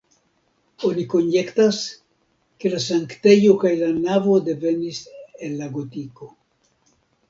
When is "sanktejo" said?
2.87-3.61